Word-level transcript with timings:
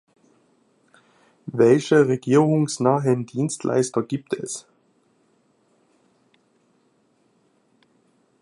Welche 1.45 2.07
"regierungsnahen 2.07 3.27
Dienstleister" 3.27 4.01
gibt 4.01 4.33
es? 4.33 4.65